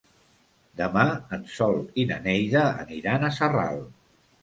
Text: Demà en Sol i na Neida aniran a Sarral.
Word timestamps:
Demà 0.81 1.03
en 1.37 1.45
Sol 1.57 1.79
i 2.03 2.09
na 2.15 2.19
Neida 2.27 2.67
aniran 2.73 3.31
a 3.33 3.35
Sarral. 3.41 3.83